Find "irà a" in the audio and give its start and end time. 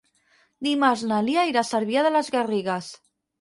1.51-1.69